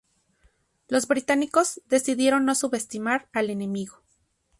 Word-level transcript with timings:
Los 0.87 1.07
británicos 1.07 1.79
decidieron 1.87 2.43
no 2.43 2.55
subestimar 2.55 3.29
al 3.33 3.51
enemigo. 3.51 4.01